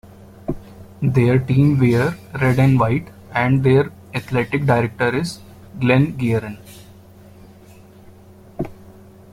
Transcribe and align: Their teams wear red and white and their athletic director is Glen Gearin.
Their 1.03 1.37
teams 1.37 1.79
wear 1.79 2.17
red 2.41 2.57
and 2.57 2.79
white 2.79 3.07
and 3.35 3.63
their 3.63 3.91
athletic 4.15 4.65
director 4.65 5.15
is 5.15 5.37
Glen 5.79 6.17
Gearin. 6.17 6.57